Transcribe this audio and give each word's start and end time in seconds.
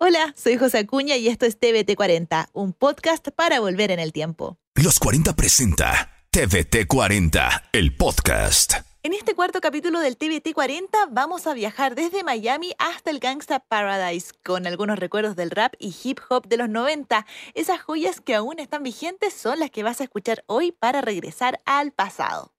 Hola, 0.00 0.32
soy 0.36 0.56
José 0.56 0.78
Acuña 0.78 1.16
y 1.16 1.26
esto 1.26 1.44
es 1.44 1.58
TVT40, 1.58 2.50
un 2.52 2.72
podcast 2.72 3.26
para 3.34 3.58
volver 3.58 3.90
en 3.90 3.98
el 3.98 4.12
tiempo. 4.12 4.56
Los 4.76 5.00
40 5.00 5.34
presenta 5.34 6.22
TVT40, 6.30 7.64
el 7.72 7.96
podcast. 7.96 8.74
En 9.02 9.12
este 9.12 9.34
cuarto 9.34 9.60
capítulo 9.60 9.98
del 9.98 10.16
TVT40 10.16 11.08
vamos 11.10 11.48
a 11.48 11.52
viajar 11.52 11.96
desde 11.96 12.22
Miami 12.22 12.74
hasta 12.78 13.10
el 13.10 13.18
Gangsta 13.18 13.58
Paradise 13.58 14.30
con 14.44 14.68
algunos 14.68 15.00
recuerdos 15.00 15.34
del 15.34 15.50
rap 15.50 15.74
y 15.80 15.92
hip 16.04 16.20
hop 16.28 16.46
de 16.46 16.58
los 16.58 16.68
90. 16.68 17.26
Esas 17.54 17.80
joyas 17.82 18.20
que 18.20 18.36
aún 18.36 18.60
están 18.60 18.84
vigentes 18.84 19.34
son 19.34 19.58
las 19.58 19.72
que 19.72 19.82
vas 19.82 20.00
a 20.00 20.04
escuchar 20.04 20.44
hoy 20.46 20.70
para 20.70 21.00
regresar 21.00 21.60
al 21.64 21.90
pasado. 21.90 22.52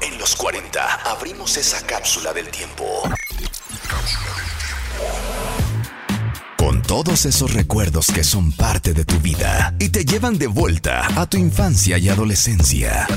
En 0.00 0.16
los 0.16 0.34
40 0.34 0.94
abrimos 1.10 1.58
esa 1.58 1.86
cápsula 1.86 2.32
del 2.32 2.48
tiempo. 2.48 3.02
Con 3.90 5.33
todos 7.02 7.26
esos 7.26 7.52
recuerdos 7.52 8.06
que 8.06 8.22
son 8.22 8.52
parte 8.52 8.94
de 8.94 9.04
tu 9.04 9.18
vida 9.18 9.74
y 9.80 9.88
te 9.88 10.04
llevan 10.04 10.38
de 10.38 10.46
vuelta 10.46 11.20
a 11.20 11.28
tu 11.28 11.36
infancia 11.36 11.98
y 11.98 12.08
adolescencia. 12.08 13.08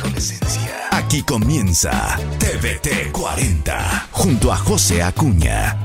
Aquí 0.90 1.22
comienza 1.22 2.18
TVT 2.40 3.12
40 3.12 4.08
junto 4.10 4.52
a 4.52 4.58
José 4.58 5.04
Acuña. 5.04 5.78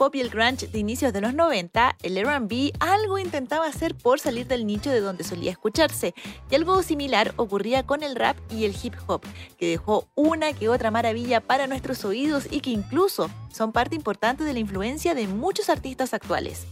Europop 0.00 0.14
y 0.14 0.20
el 0.20 0.30
grunge 0.30 0.66
de 0.66 0.78
inicios 0.78 1.12
de 1.12 1.20
los 1.20 1.34
90, 1.34 1.96
el 2.02 2.16
R&B 2.16 2.72
algo 2.80 3.18
intentaba 3.18 3.66
hacer 3.66 3.94
por 3.94 4.18
salir 4.18 4.46
del 4.46 4.66
nicho 4.66 4.90
de 4.90 5.00
donde 5.00 5.24
solía 5.24 5.50
escucharse, 5.50 6.14
y 6.50 6.54
algo 6.54 6.82
similar 6.82 7.34
ocurría 7.36 7.84
con 7.84 8.02
el 8.02 8.16
rap 8.16 8.38
y 8.50 8.64
el 8.64 8.74
hip 8.82 8.94
hop, 9.06 9.20
que 9.58 9.68
dejó 9.68 10.08
una 10.14 10.54
que 10.54 10.70
otra 10.70 10.90
maravilla 10.90 11.42
para 11.42 11.66
nuestros 11.66 12.04
oídos 12.06 12.46
y 12.50 12.60
que 12.60 12.70
incluso 12.70 13.28
son 13.52 13.72
parte 13.72 13.94
importante 13.94 14.44
de 14.44 14.54
la 14.54 14.60
influencia 14.60 15.14
de 15.14 15.26
muchos 15.26 15.68
artistas 15.68 16.14
actuales. 16.14 16.66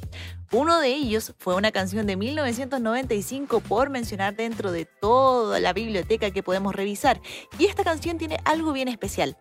Uno 0.50 0.80
de 0.80 0.88
ellos 0.88 1.34
fue 1.36 1.54
una 1.54 1.70
canción 1.70 2.06
de 2.06 2.16
1995 2.16 3.60
por 3.60 3.90
mencionar 3.90 4.36
dentro 4.36 4.72
de 4.72 4.86
toda 4.86 5.60
la 5.60 5.74
biblioteca 5.74 6.30
que 6.30 6.42
podemos 6.42 6.74
revisar, 6.74 7.20
y 7.58 7.66
esta 7.66 7.84
canción 7.84 8.16
tiene 8.16 8.38
algo 8.46 8.72
bien 8.72 8.88
especial 8.88 9.36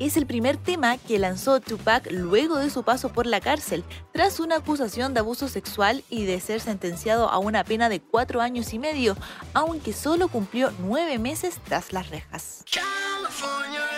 es 0.00 0.16
el 0.16 0.26
primer 0.26 0.56
tema 0.56 0.96
que 0.96 1.18
lanzó 1.18 1.60
Tupac 1.60 2.10
luego 2.10 2.56
de 2.56 2.70
su 2.70 2.82
paso 2.82 3.10
por 3.10 3.26
la 3.26 3.40
cárcel, 3.40 3.84
tras 4.12 4.40
una 4.40 4.56
acusación 4.56 5.14
de 5.14 5.20
abuso 5.20 5.48
sexual 5.48 6.02
y 6.08 6.24
de 6.24 6.40
ser 6.40 6.60
sentenciado 6.60 7.28
a 7.28 7.38
una 7.38 7.64
pena 7.64 7.88
de 7.88 8.00
cuatro 8.00 8.40
años 8.40 8.72
y 8.72 8.78
medio, 8.78 9.16
aunque 9.54 9.92
solo 9.92 10.28
cumplió 10.28 10.72
nueve 10.80 11.18
meses 11.18 11.60
tras 11.64 11.92
las 11.92 12.08
rejas. 12.08 12.64
California 12.72 13.89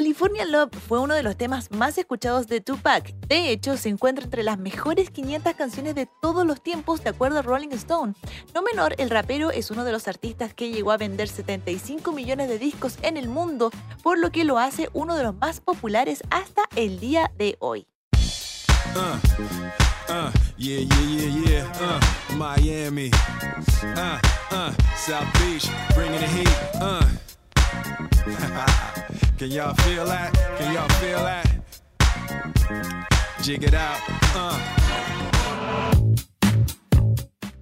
Love 0.00 0.70
fue 0.86 1.00
uno 1.00 1.14
de 1.14 1.24
los 1.24 1.36
temas 1.36 1.72
más 1.72 1.98
escuchados 1.98 2.46
de 2.46 2.60
Tupac. 2.60 3.14
De 3.26 3.50
hecho, 3.50 3.76
se 3.76 3.88
encuentra 3.88 4.24
entre 4.24 4.44
las 4.44 4.56
mejores 4.56 5.10
500 5.10 5.54
canciones 5.54 5.94
de 5.96 6.08
todos 6.22 6.46
los 6.46 6.62
tiempos, 6.62 7.02
de 7.02 7.10
acuerdo 7.10 7.40
a 7.40 7.42
Rolling 7.42 7.72
Stone. 7.72 8.14
No 8.54 8.62
menor, 8.62 8.94
el 8.98 9.10
rapero 9.10 9.50
es 9.50 9.72
uno 9.72 9.84
de 9.84 9.90
los 9.90 10.06
artistas 10.06 10.54
que 10.54 10.70
llegó 10.70 10.92
a 10.92 10.98
vender 10.98 11.28
75 11.28 12.12
millones 12.12 12.48
de 12.48 12.58
discos 12.58 12.96
en 13.02 13.16
el 13.16 13.28
mundo, 13.28 13.72
por 14.02 14.18
lo 14.18 14.30
que 14.30 14.44
lo 14.44 14.58
hace 14.58 14.88
uno 14.92 15.16
de 15.16 15.24
los 15.24 15.34
más 15.34 15.60
populares 15.60 16.22
hasta 16.30 16.62
el 16.76 17.00
día 17.00 17.32
de 17.36 17.56
hoy. 17.58 17.88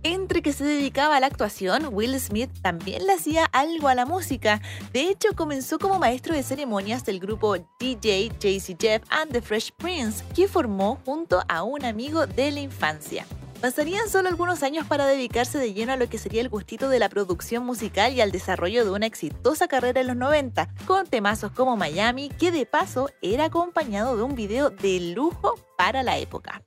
Entre 0.03 0.41
que 0.41 0.53
se 0.55 0.65
dedicaba 0.65 1.17
a 1.17 1.21
la 1.21 1.27
actuación, 1.27 1.91
Will 1.93 2.19
Smith 2.19 2.51
también 2.63 3.07
le 3.07 3.13
hacía 3.13 3.45
algo 3.45 3.89
a 3.89 3.95
la 3.95 4.07
música. 4.07 4.63
De 4.95 5.11
hecho, 5.11 5.35
comenzó 5.37 5.79
como 5.79 5.99
maestro 5.99 6.35
de 6.35 6.43
ceremonias 6.43 7.05
del 7.05 7.21
grupo 7.21 7.57
DJ 7.79 8.31
JC 8.41 8.77
Jeff 8.81 9.03
and 9.11 9.33
the 9.33 9.43
Fresh 9.43 9.73
Prince, 9.77 10.25
que 10.35 10.49
formó 10.49 10.99
junto 11.05 11.43
a 11.47 11.63
un 11.63 11.85
amigo 11.85 12.27
de 12.27 12.53
la 12.53 12.61
infancia. 12.61 13.27
Pasarían 13.67 14.09
solo 14.09 14.29
algunos 14.29 14.63
años 14.63 14.87
para 14.87 15.07
dedicarse 15.07 15.59
de 15.59 15.75
lleno 15.75 15.93
a 15.93 15.97
lo 15.97 16.09
que 16.09 16.19
sería 16.19 16.41
el 16.41 16.49
gustito 16.49 16.89
de 16.89 17.01
la 17.01 17.09
producción 17.09 17.67
musical 17.67 18.13
y 18.13 18.21
al 18.21 18.31
desarrollo 18.31 18.85
de 18.85 18.93
una 18.93 19.07
exitosa 19.07 19.67
carrera 19.67 20.01
en 20.01 20.07
los 20.07 20.15
90, 20.15 20.69
con 20.87 21.05
temazos 21.05 21.51
como 21.51 21.77
Miami, 21.77 22.29
que 22.29 22.53
de 22.53 22.65
paso 22.65 23.11
era 23.23 23.47
acompañado 23.47 24.17
de 24.17 24.23
un 24.23 24.37
video 24.37 24.71
de 24.71 25.13
lujo 25.17 25.57
para 25.77 26.05
la 26.05 26.17
época. 26.17 26.63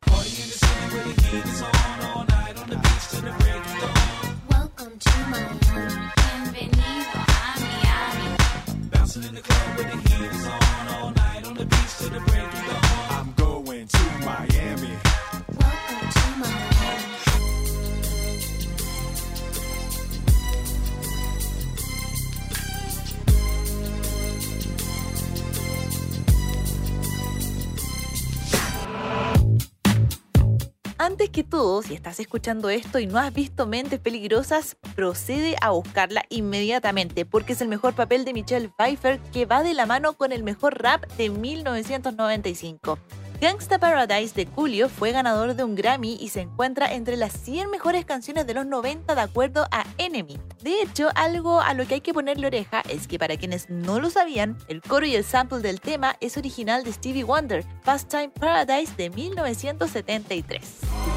Que 31.31 31.43
todo, 31.43 31.83
si 31.83 31.93
estás 31.93 32.19
escuchando 32.19 32.69
esto 32.69 32.97
y 32.97 33.05
no 33.05 33.19
has 33.19 33.31
visto 33.31 33.67
Mentes 33.67 33.99
Peligrosas, 33.99 34.77
procede 34.95 35.55
a 35.61 35.69
buscarla 35.69 36.23
inmediatamente 36.29 37.23
porque 37.23 37.53
es 37.53 37.61
el 37.61 37.67
mejor 37.67 37.93
papel 37.93 38.25
de 38.25 38.33
Michelle 38.33 38.69
Pfeiffer 38.69 39.19
que 39.31 39.45
va 39.45 39.61
de 39.61 39.75
la 39.75 39.85
mano 39.85 40.13
con 40.13 40.31
el 40.31 40.43
mejor 40.43 40.81
rap 40.81 41.05
de 41.17 41.29
1995. 41.29 42.97
Gangsta 43.39 43.79
Paradise 43.79 44.35
de 44.35 44.47
Julio 44.47 44.89
fue 44.89 45.13
ganador 45.13 45.55
de 45.55 45.63
un 45.63 45.75
Grammy 45.75 46.17
y 46.19 46.27
se 46.27 46.41
encuentra 46.41 46.93
entre 46.93 47.15
las 47.15 47.31
100 47.31 47.69
mejores 47.69 48.03
canciones 48.03 48.45
de 48.45 48.53
los 48.53 48.65
90 48.65 49.15
de 49.15 49.21
acuerdo 49.21 49.65
a 49.71 49.85
Enemy. 49.97 50.37
De 50.61 50.81
hecho, 50.81 51.09
algo 51.15 51.61
a 51.61 51.73
lo 51.73 51.87
que 51.87 51.95
hay 51.95 52.01
que 52.01 52.13
ponerle 52.13 52.47
oreja 52.47 52.83
es 52.89 53.07
que 53.07 53.17
para 53.17 53.37
quienes 53.37 53.69
no 53.69 54.01
lo 54.01 54.09
sabían, 54.09 54.57
el 54.67 54.81
coro 54.81 55.05
y 55.05 55.15
el 55.15 55.23
sample 55.23 55.59
del 55.59 55.79
tema 55.79 56.17
es 56.19 56.35
original 56.35 56.83
de 56.83 56.91
Stevie 56.91 57.23
Wonder, 57.23 57.63
Pastime 57.85 58.29
Paradise 58.29 58.93
de 58.97 59.09
1973. 59.09 61.08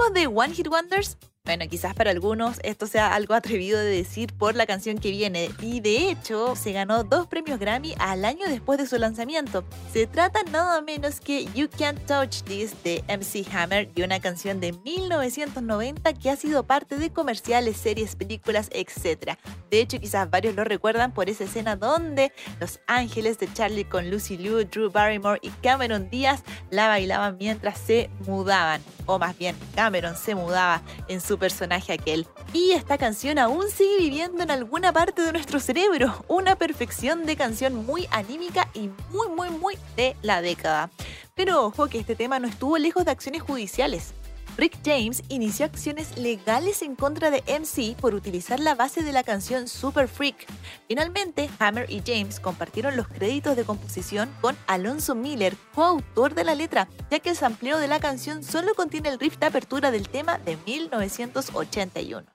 Hablemos 0.00 0.14
the 0.14 0.26
One 0.26 0.52
Hit 0.52 0.70
Wonders. 0.70 1.16
Bueno, 1.50 1.66
quizás 1.68 1.94
para 1.94 2.12
algunos 2.12 2.60
esto 2.62 2.86
sea 2.86 3.12
algo 3.12 3.34
atrevido 3.34 3.76
de 3.76 3.90
decir 3.90 4.32
por 4.32 4.54
la 4.54 4.66
canción 4.66 4.98
que 4.98 5.10
viene 5.10 5.50
y 5.60 5.80
de 5.80 6.08
hecho 6.08 6.54
se 6.54 6.70
ganó 6.70 7.02
dos 7.02 7.26
premios 7.26 7.58
Grammy 7.58 7.96
al 7.98 8.24
año 8.24 8.46
después 8.46 8.78
de 8.78 8.86
su 8.86 8.96
lanzamiento. 8.98 9.64
Se 9.92 10.06
trata 10.06 10.44
nada 10.52 10.80
menos 10.80 11.18
que 11.18 11.46
You 11.46 11.68
Can't 11.76 12.06
Touch 12.06 12.42
This 12.44 12.80
de 12.84 13.02
MC 13.08 13.44
Hammer 13.52 13.90
y 13.96 14.02
una 14.02 14.20
canción 14.20 14.60
de 14.60 14.74
1990 14.74 16.12
que 16.12 16.30
ha 16.30 16.36
sido 16.36 16.62
parte 16.62 16.98
de 16.98 17.10
comerciales, 17.10 17.76
series, 17.78 18.14
películas, 18.14 18.70
etc. 18.70 19.36
De 19.72 19.80
hecho, 19.80 19.98
quizás 19.98 20.30
varios 20.30 20.54
lo 20.54 20.62
recuerdan 20.62 21.12
por 21.12 21.28
esa 21.28 21.42
escena 21.42 21.74
donde 21.74 22.32
Los 22.60 22.78
Ángeles 22.86 23.40
de 23.40 23.52
Charlie 23.52 23.86
con 23.86 24.08
Lucy 24.08 24.36
Liu, 24.36 24.64
Drew 24.66 24.88
Barrymore 24.88 25.40
y 25.42 25.48
Cameron 25.64 26.10
Díaz 26.10 26.44
la 26.70 26.86
bailaban 26.86 27.38
mientras 27.38 27.76
se 27.76 28.08
mudaban, 28.24 28.80
o 29.06 29.18
más 29.18 29.36
bien 29.36 29.56
Cameron 29.74 30.14
se 30.14 30.36
mudaba 30.36 30.82
en 31.08 31.20
su 31.20 31.39
personaje 31.40 31.92
aquel. 31.92 32.28
Y 32.52 32.70
esta 32.70 32.96
canción 32.96 33.40
aún 33.40 33.68
sigue 33.68 33.98
viviendo 33.98 34.44
en 34.44 34.52
alguna 34.52 34.92
parte 34.92 35.22
de 35.22 35.32
nuestro 35.32 35.58
cerebro, 35.58 36.24
una 36.28 36.54
perfección 36.54 37.26
de 37.26 37.34
canción 37.34 37.84
muy 37.84 38.06
anímica 38.12 38.68
y 38.74 38.90
muy 39.10 39.28
muy 39.28 39.50
muy 39.50 39.76
de 39.96 40.14
la 40.22 40.40
década. 40.42 40.90
Pero 41.34 41.64
ojo 41.64 41.88
que 41.88 41.98
este 41.98 42.14
tema 42.14 42.38
no 42.38 42.46
estuvo 42.46 42.78
lejos 42.78 43.04
de 43.04 43.10
acciones 43.10 43.42
judiciales. 43.42 44.14
Rick 44.56 44.78
James 44.84 45.22
inició 45.28 45.66
acciones 45.66 46.16
legales 46.16 46.82
en 46.82 46.94
contra 46.94 47.30
de 47.30 47.42
MC 47.46 47.96
por 47.96 48.14
utilizar 48.14 48.60
la 48.60 48.74
base 48.74 49.02
de 49.02 49.12
la 49.12 49.22
canción 49.22 49.68
Super 49.68 50.08
Freak. 50.08 50.46
Finalmente, 50.88 51.48
Hammer 51.58 51.90
y 51.90 52.02
James 52.04 52.40
compartieron 52.40 52.96
los 52.96 53.08
créditos 53.08 53.56
de 53.56 53.64
composición 53.64 54.30
con 54.40 54.56
Alonso 54.66 55.14
Miller, 55.14 55.56
coautor 55.74 56.34
de 56.34 56.44
la 56.44 56.54
letra, 56.54 56.88
ya 57.10 57.20
que 57.20 57.30
el 57.30 57.36
sampleo 57.36 57.78
de 57.78 57.88
la 57.88 58.00
canción 58.00 58.44
solo 58.44 58.74
contiene 58.74 59.08
el 59.08 59.18
riff 59.18 59.38
de 59.38 59.46
apertura 59.46 59.90
del 59.90 60.08
tema 60.08 60.38
de 60.38 60.56
1981. 60.66 62.26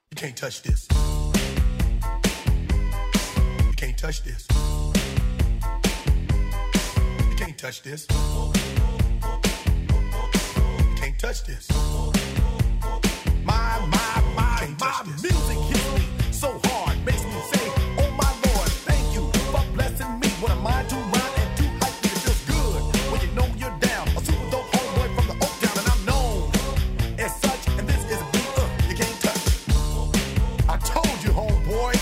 touch 11.25 11.43
this. 11.43 11.84
You, 31.25 31.31
homeboy, 31.31 31.93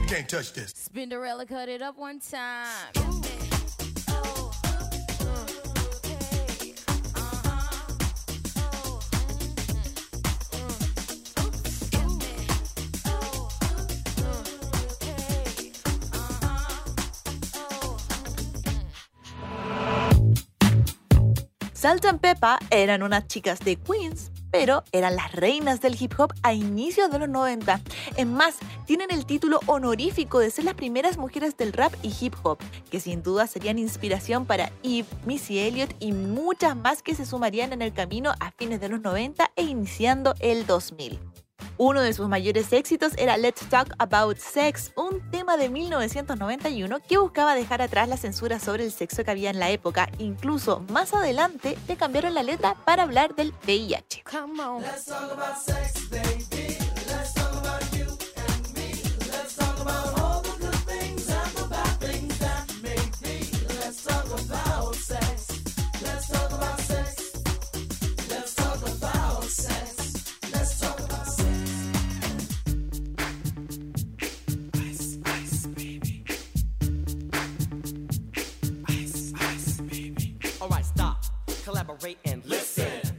you 0.00 0.06
can't 0.06 0.28
touch 0.28 0.52
this. 0.52 0.72
Spinderella 0.72 1.46
cut 1.46 1.68
it 1.68 1.82
up 1.82 1.96
one 1.96 2.18
time. 2.20 2.66
Salt 21.74 22.06
and 22.06 22.18
Peppa 22.18 22.58
eran 22.70 23.02
unas 23.02 23.26
chicas 23.26 23.58
de 23.58 23.76
Queens, 23.76 24.30
pero 24.54 24.84
eran 24.92 25.16
las 25.16 25.32
reinas 25.32 25.80
del 25.80 26.00
hip 26.00 26.12
hop 26.16 26.32
a 26.44 26.52
inicios 26.52 27.10
de 27.10 27.18
los 27.18 27.28
90. 27.28 27.80
En 28.16 28.32
más, 28.32 28.54
tienen 28.86 29.10
el 29.10 29.26
título 29.26 29.58
honorífico 29.66 30.38
de 30.38 30.48
ser 30.48 30.64
las 30.64 30.74
primeras 30.74 31.18
mujeres 31.18 31.56
del 31.56 31.72
rap 31.72 31.92
y 32.04 32.14
hip 32.20 32.36
hop, 32.44 32.58
que 32.88 33.00
sin 33.00 33.24
duda 33.24 33.48
serían 33.48 33.80
inspiración 33.80 34.46
para 34.46 34.70
Eve, 34.84 35.08
Missy 35.26 35.58
Elliott 35.58 35.96
y 35.98 36.12
muchas 36.12 36.76
más 36.76 37.02
que 37.02 37.16
se 37.16 37.26
sumarían 37.26 37.72
en 37.72 37.82
el 37.82 37.92
camino 37.92 38.32
a 38.38 38.52
fines 38.52 38.80
de 38.80 38.90
los 38.90 39.00
90 39.00 39.50
e 39.56 39.64
iniciando 39.64 40.36
el 40.38 40.66
2000. 40.66 41.43
Uno 41.76 42.02
de 42.02 42.12
sus 42.12 42.28
mayores 42.28 42.72
éxitos 42.72 43.14
era 43.16 43.36
Let's 43.36 43.68
Talk 43.68 43.94
About 43.98 44.38
Sex, 44.38 44.92
un 44.94 45.20
tema 45.32 45.56
de 45.56 45.68
1991 45.68 47.00
que 47.00 47.18
buscaba 47.18 47.56
dejar 47.56 47.82
atrás 47.82 48.08
la 48.08 48.16
censura 48.16 48.60
sobre 48.60 48.84
el 48.84 48.92
sexo 48.92 49.24
que 49.24 49.32
había 49.32 49.50
en 49.50 49.58
la 49.58 49.70
época. 49.70 50.08
Incluso 50.18 50.84
más 50.90 51.12
adelante 51.14 51.76
le 51.88 51.96
cambiaron 51.96 52.34
la 52.34 52.44
letra 52.44 52.76
para 52.84 53.02
hablar 53.02 53.34
del 53.34 53.52
VIH. 53.66 54.22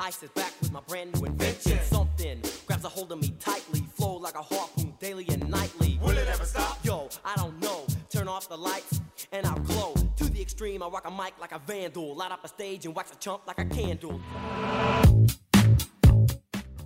I 0.06 0.12
sit 0.12 0.31
back 0.36 0.54
with 0.62 0.72
my 0.72 0.81
brand 0.88 1.16
new 1.16 1.25
invention. 1.25 1.80
Something 1.81 2.40
grabs 2.68 2.86
a 2.86 2.90
hold 2.90 3.12
of 3.12 3.19
me 3.19 3.34
tightly, 3.40 3.80
flow 3.96 4.18
like 4.18 4.36
a 4.36 4.42
harpoon 4.44 4.94
daily 5.00 5.25
and 5.30 5.50
nightly. 5.50 6.00
Will 6.00 6.16
it 6.16 6.28
ever 6.28 6.46
stop? 6.46 6.78
Yo, 6.86 7.10
I 7.25 7.36
don't 7.38 7.60
know. 7.60 7.88
Turn 8.12 8.28
off 8.28 8.48
the 8.48 8.56
lights 8.56 9.02
and 9.31 9.48
I'll 9.48 9.57
glow. 9.62 9.96
To 10.18 10.25
the 10.25 10.40
extreme, 10.40 10.84
I 10.84 10.90
rock 10.90 11.07
a 11.07 11.12
mic 11.12 11.34
like 11.42 11.54
a 11.54 11.60
vandal, 11.66 12.13
light 12.13 12.31
up 12.31 12.46
a 12.46 12.48
stage 12.48 12.86
and 12.86 12.96
wax 12.96 13.13
a 13.13 13.16
chump 13.16 13.48
like 13.48 13.57
a 13.57 13.66
candle. 13.66 14.22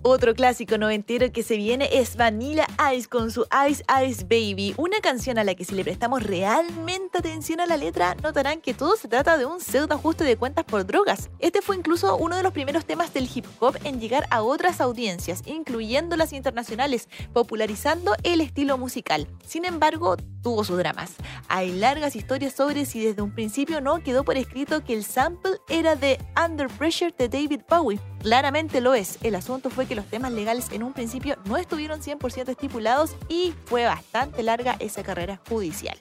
Otro 0.02 0.34
clásico 0.34 0.78
noventero 0.78 1.30
que 1.30 1.42
se 1.42 1.58
viene 1.58 1.90
es 1.92 2.16
Vanilla 2.16 2.66
Ice 2.96 3.06
con 3.06 3.30
su 3.30 3.46
Ice 3.68 3.84
Ice 4.08 4.24
Baby, 4.24 4.74
una 4.78 4.98
canción 5.00 5.36
a 5.36 5.44
la 5.44 5.54
que 5.54 5.66
si 5.66 5.74
le 5.74 5.84
prestamos 5.84 6.22
realmente 6.22 7.18
atención 7.18 7.60
a 7.60 7.66
la 7.66 7.76
letra, 7.76 8.14
notarán 8.22 8.62
que 8.62 8.72
todo 8.72 8.96
se 8.96 9.08
trata 9.08 9.36
de 9.36 9.44
un 9.44 9.60
pseudo 9.60 9.94
ajuste 9.94 10.24
de 10.24 10.38
cuentas 10.38 10.64
por 10.64 10.86
drogas. 10.86 11.28
Este 11.38 11.60
fue 11.60 11.76
incluso 11.76 12.16
uno 12.16 12.34
de 12.34 12.42
los 12.42 12.54
primeros 12.54 12.86
temas 12.86 13.12
del 13.12 13.28
hip 13.32 13.44
hop 13.58 13.76
en 13.84 14.00
llegar 14.00 14.24
a 14.30 14.42
otras 14.42 14.80
audiencias, 14.80 15.42
incluyendo 15.44 16.16
las 16.16 16.32
internacionales, 16.32 17.10
popularizando 17.34 18.14
el 18.22 18.40
estilo 18.40 18.78
musical. 18.78 19.28
Sin 19.46 19.66
embargo, 19.66 20.16
tuvo 20.42 20.64
sus 20.64 20.78
dramas. 20.78 21.12
Hay 21.48 21.72
largas 21.72 22.16
historias 22.16 22.54
sobre 22.54 22.84
si 22.84 23.04
desde 23.04 23.22
un 23.22 23.34
principio 23.34 23.80
no 23.80 24.02
quedó 24.02 24.24
por 24.24 24.36
escrito 24.36 24.84
que 24.84 24.94
el 24.94 25.04
sample 25.04 25.52
era 25.68 25.96
de 25.96 26.18
Under 26.42 26.68
Pressure 26.68 27.14
de 27.16 27.28
David 27.28 27.62
Bowie. 27.68 28.00
Claramente 28.20 28.80
lo 28.80 28.94
es. 28.94 29.18
El 29.22 29.34
asunto 29.34 29.70
fue 29.70 29.86
que 29.86 29.94
los 29.94 30.06
temas 30.06 30.32
legales 30.32 30.70
en 30.72 30.82
un 30.82 30.92
principio 30.92 31.36
no 31.44 31.56
estuvieron 31.56 32.00
100% 32.00 32.48
estipulados 32.48 33.16
y 33.28 33.54
fue 33.64 33.84
bastante 33.84 34.42
larga 34.42 34.76
esa 34.80 35.02
carrera 35.02 35.40
judicial. 35.48 35.98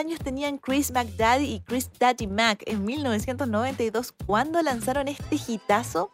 Años 0.00 0.18
tenían 0.18 0.58
Chris 0.58 0.90
McDaddy 0.90 1.44
y 1.44 1.60
Chris 1.60 1.90
Daddy 1.98 2.26
Mac 2.26 2.62
en 2.66 2.84
1992 2.84 4.12
cuando 4.26 4.60
lanzaron 4.62 5.08
este 5.08 5.38
hitazo? 5.46 6.10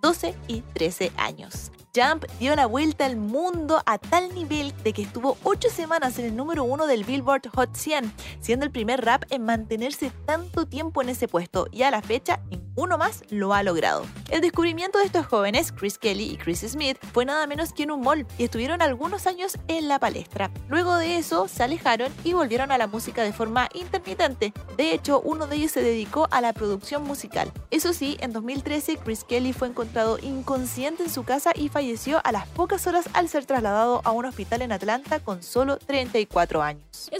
12 0.00 0.34
y 0.48 0.60
13 0.60 1.12
años. 1.16 1.72
Jump 1.94 2.24
dio 2.40 2.56
la 2.56 2.66
vuelta 2.66 3.06
al 3.06 3.14
mundo 3.16 3.80
a 3.86 3.98
tal 3.98 4.34
nivel 4.34 4.74
de 4.82 4.92
que 4.92 5.02
estuvo 5.02 5.38
8 5.44 5.68
semanas 5.70 6.18
en 6.18 6.24
el 6.24 6.34
número 6.34 6.64
1 6.64 6.88
del 6.88 7.04
Billboard 7.04 7.48
Hot 7.54 7.76
100, 7.76 8.12
siendo 8.40 8.66
el 8.66 8.72
primer 8.72 9.04
rap 9.04 9.22
en 9.30 9.44
mantenerse 9.44 10.10
tanto 10.26 10.66
tiempo 10.66 11.02
en 11.02 11.10
ese 11.10 11.28
puesto 11.28 11.68
y 11.70 11.84
a 11.84 11.92
la 11.92 12.02
fecha 12.02 12.40
ninguno 12.50 12.98
más 12.98 13.22
lo 13.30 13.54
ha 13.54 13.62
logrado. 13.62 14.04
El 14.28 14.40
descubrimiento 14.40 14.98
de 14.98 15.04
estos 15.04 15.26
jóvenes, 15.26 15.70
Chris 15.70 15.96
Kelly 15.96 16.32
y 16.32 16.36
Chris 16.36 16.62
Smith, 16.66 16.98
fue 17.12 17.24
nada 17.24 17.46
menos 17.46 17.72
que 17.72 17.84
en 17.84 17.92
un 17.92 18.00
mall 18.00 18.26
y 18.38 18.44
estuvieron 18.44 18.82
algunos 18.82 19.28
años 19.28 19.56
en 19.68 19.86
la 19.86 20.00
palestra. 20.00 20.50
Luego 20.68 20.96
de 20.96 21.18
eso 21.18 21.46
se 21.46 21.62
alejaron 21.62 22.12
y 22.24 22.32
volvieron 22.32 22.72
a 22.72 22.78
la 22.78 22.88
música 22.88 23.22
de 23.22 23.32
forma 23.32 23.68
intermitente. 23.72 24.52
De 24.76 24.92
hecho, 24.92 25.20
uno 25.20 25.46
de 25.46 25.56
ellos 25.56 25.70
se 25.70 25.82
dedicó 25.82 26.26
a 26.32 26.40
la 26.40 26.52
producción 26.52 27.04
musical. 27.04 27.52
Eso 27.70 27.92
sí, 27.92 28.16
en 28.18 28.32
2013 28.32 28.96
Chris 28.96 29.22
Kelly 29.22 29.52
fue 29.52 29.68
encontrado 29.68 30.18
inconsciente 30.18 31.04
en 31.04 31.10
su 31.10 31.22
casa 31.22 31.52
y 31.54 31.68
falleció 31.68 31.83
falleció 31.84 32.18
a 32.24 32.32
las 32.32 32.46
pocas 32.46 32.86
horas 32.86 33.10
al 33.12 33.28
ser 33.28 33.44
trasladado 33.44 34.00
a 34.04 34.12
un 34.12 34.24
hospital 34.24 34.62
en 34.62 34.72
Atlanta 34.72 35.20
con 35.20 35.42
solo 35.42 35.76
34 35.76 36.62
años. 36.62 37.10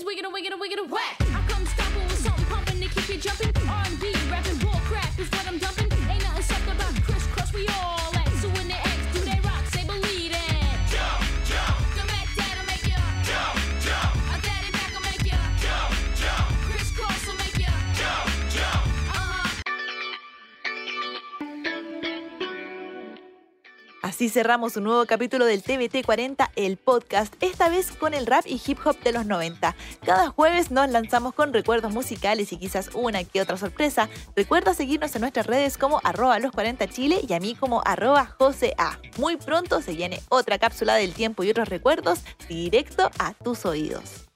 Así 24.14 24.28
cerramos 24.28 24.76
un 24.76 24.84
nuevo 24.84 25.06
capítulo 25.06 25.44
del 25.44 25.64
TBT 25.64 26.06
40, 26.06 26.52
el 26.54 26.76
podcast, 26.76 27.34
esta 27.40 27.68
vez 27.68 27.90
con 27.90 28.14
el 28.14 28.26
rap 28.26 28.44
y 28.46 28.62
hip 28.64 28.78
hop 28.84 28.96
de 29.00 29.10
los 29.10 29.26
90. 29.26 29.74
Cada 30.06 30.28
jueves 30.28 30.70
nos 30.70 30.88
lanzamos 30.88 31.34
con 31.34 31.52
recuerdos 31.52 31.92
musicales 31.92 32.52
y 32.52 32.56
quizás 32.56 32.90
una 32.94 33.24
que 33.24 33.42
otra 33.42 33.56
sorpresa. 33.56 34.08
Recuerda 34.36 34.72
seguirnos 34.72 35.12
en 35.16 35.22
nuestras 35.22 35.48
redes 35.48 35.76
como 35.76 36.00
arroba 36.04 36.38
los 36.38 36.52
40 36.52 36.86
Chile 36.86 37.22
y 37.28 37.32
a 37.32 37.40
mí 37.40 37.56
como 37.56 37.82
arroba 37.84 38.26
José 38.38 38.72
A. 38.78 39.00
Muy 39.18 39.36
pronto 39.36 39.82
se 39.82 39.94
viene 39.94 40.22
otra 40.28 40.60
cápsula 40.60 40.94
del 40.94 41.12
tiempo 41.12 41.42
y 41.42 41.50
otros 41.50 41.68
recuerdos 41.68 42.20
directo 42.48 43.10
a 43.18 43.34
tus 43.34 43.66
oídos. 43.66 44.28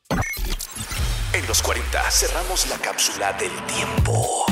En 1.34 1.46
los 1.46 1.62
40 1.62 2.10
cerramos 2.10 2.68
la 2.68 2.78
cápsula 2.78 3.32
del 3.34 3.52
tiempo. 3.66 4.44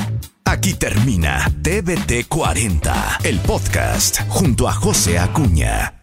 Aquí 0.47 0.75
termina 0.75 1.51
TBT 1.61 2.25
40, 2.29 3.19
el 3.25 3.37
podcast 3.39 4.21
junto 4.29 4.69
a 4.69 4.73
José 4.73 5.19
Acuña. 5.19 5.96